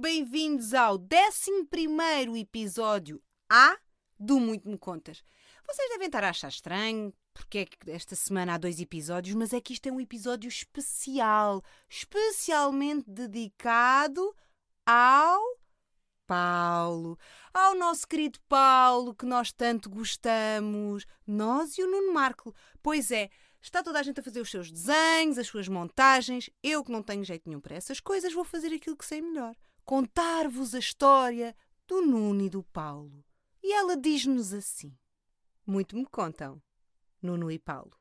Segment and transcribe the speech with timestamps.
[0.00, 3.76] bem-vindos ao 11 episódio A
[4.16, 5.24] do Muito Me Contas.
[5.66, 9.52] Vocês devem estar a achar estranho, porque é que esta semana há dois episódios, mas
[9.52, 14.34] é que isto é um episódio especial, especialmente dedicado
[14.86, 15.42] ao
[16.28, 17.18] Paulo,
[17.52, 22.54] ao nosso querido Paulo, que nós tanto gostamos, nós e o Nuno Marco.
[22.80, 23.28] Pois é,
[23.60, 26.48] está toda a gente a fazer os seus desenhos, as suas montagens.
[26.62, 29.56] Eu, que não tenho jeito nenhum para essas coisas, vou fazer aquilo que sei melhor:
[29.84, 33.24] contar-vos a história do Nuno e do Paulo.
[33.62, 34.96] E ela diz-nos assim:
[35.66, 36.62] Muito me contam,
[37.20, 37.96] Nuno e Paulo.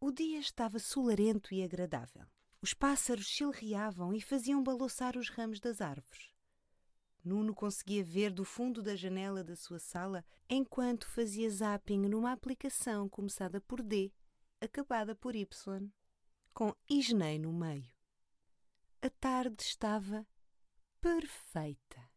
[0.00, 2.26] O dia estava solarento e agradável.
[2.60, 6.32] Os pássaros chilreavam e faziam balouçar os ramos das árvores.
[7.24, 13.08] Nuno conseguia ver do fundo da janela da sua sala enquanto fazia zapping numa aplicação
[13.08, 14.12] começada por D,
[14.60, 15.90] acabada por Y,
[16.54, 17.97] com Isnei no meio.
[19.00, 20.26] A tarde estava
[21.00, 22.10] perfeita.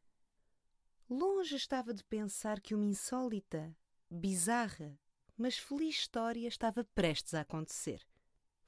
[1.09, 3.75] Longe estava de pensar que uma insólita,
[4.09, 4.99] bizarra,
[5.37, 8.05] mas feliz história estava prestes a acontecer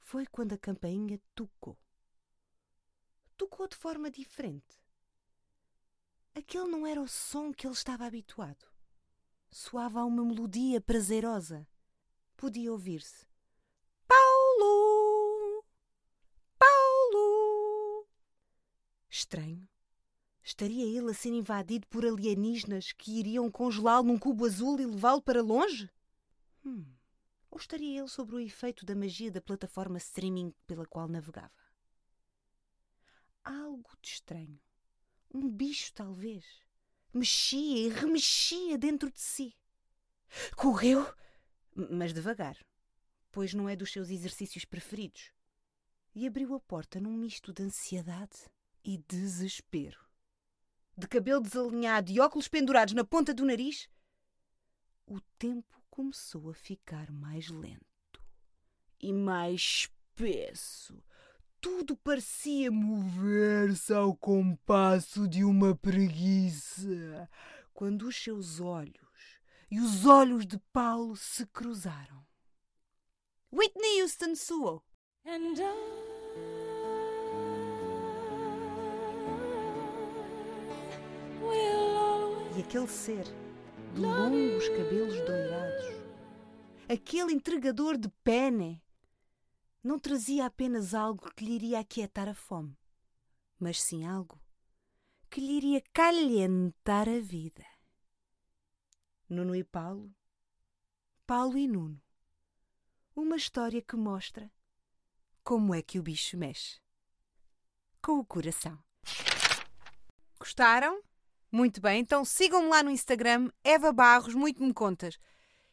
[0.04, 1.78] foi quando a campainha tocou.
[3.36, 4.80] Tocou de forma diferente.
[6.34, 8.66] Aquele não era o som que ele estava habituado.
[9.50, 11.66] Soava a uma melodia prazerosa.
[12.36, 13.26] Podia ouvir-se:
[19.14, 19.68] Estranho.
[20.42, 25.22] Estaria ele a ser invadido por alienígenas que iriam congelá-lo num cubo azul e levá-lo
[25.22, 25.88] para longe?
[26.66, 26.84] Hum.
[27.48, 31.52] Ou estaria ele sob o efeito da magia da plataforma streaming pela qual navegava?
[33.44, 34.60] Algo de estranho.
[35.32, 36.44] Um bicho, talvez.
[37.12, 39.56] Mexia e remexia dentro de si.
[40.56, 41.06] Correu,
[41.72, 42.58] mas devagar,
[43.30, 45.30] pois não é dos seus exercícios preferidos.
[46.16, 48.52] E abriu a porta num misto de ansiedade
[48.84, 49.98] e desespero.
[50.96, 53.88] De cabelo desalinhado e óculos pendurados na ponta do nariz,
[55.06, 58.22] o tempo começou a ficar mais lento
[59.00, 61.02] e mais espesso.
[61.60, 67.28] Tudo parecia mover-se ao compasso de uma preguiça,
[67.72, 69.40] quando os seus olhos
[69.70, 72.24] e os olhos de Paulo se cruzaram.
[73.52, 74.84] Whitney Houston soou.
[82.56, 83.24] E aquele ser
[83.94, 85.86] de longos cabelos doirados.
[86.88, 88.80] Aquele entregador de pene
[89.82, 92.78] não trazia apenas algo que lhe iria aquietar a fome,
[93.58, 94.40] mas sim algo
[95.28, 97.66] que lhe iria calentar a vida.
[99.28, 100.14] Nuno e Paulo,
[101.26, 102.00] Paulo e Nuno.
[103.16, 104.48] Uma história que mostra
[105.42, 106.80] como é que o bicho mexe.
[108.00, 108.78] Com o coração.
[110.38, 111.02] Gostaram?
[111.54, 115.20] Muito bem, então sigam-me lá no Instagram, Eva Barros, muito me contas.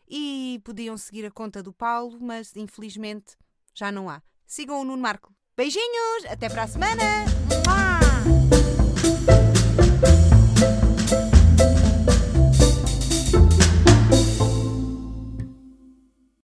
[0.08, 3.36] E podiam seguir a conta do Paulo, mas infelizmente
[3.74, 4.22] já não há.
[4.46, 5.34] Sigam o Nuno Marco.
[5.58, 7.26] Beijinhos, até para a semana!
[7.66, 9.51] Mua!